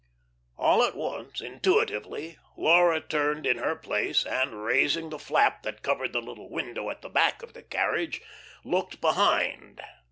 All 0.57 0.81
at 0.83 0.95
once, 0.95 1.41
intuitively, 1.41 2.39
Laura 2.57 2.99
turned 2.99 3.45
in 3.45 3.59
her 3.59 3.75
place, 3.75 4.25
and 4.25 4.63
raising 4.63 5.11
the 5.11 5.19
flap 5.19 5.61
that 5.61 5.83
covered 5.83 6.11
the 6.13 6.23
little 6.23 6.49
window 6.49 6.89
at 6.89 7.03
the 7.03 7.07
back 7.09 7.43
of 7.43 7.53
the 7.53 7.61
carriage, 7.61 8.19
looked 8.63 8.99
behind. 8.99 9.79